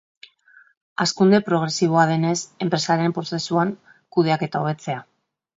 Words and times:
Hazkunde 1.03 1.41
progresiboa 1.49 2.07
denez, 2.13 2.33
enpresaren 2.67 3.15
prozesuan 3.19 3.77
kudeaketa 4.17 4.65
hobetzea. 4.65 4.99